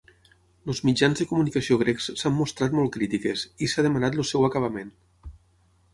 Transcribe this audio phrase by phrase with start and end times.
[0.73, 4.91] Els mitjans de comunicació grecs s'han mostrat molt crítiques, i s'ha demanat el seu acabament.